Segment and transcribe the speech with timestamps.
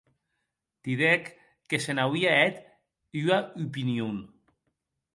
[0.87, 1.29] Didec
[1.73, 2.57] que se n'auie hèt
[3.23, 3.37] ua
[3.69, 4.17] opinion.